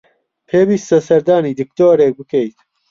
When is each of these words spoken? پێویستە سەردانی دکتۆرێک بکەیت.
پێویستە 0.49 0.97
سەردانی 1.07 1.57
دکتۆرێک 1.59 2.13
بکەیت. 2.19 2.57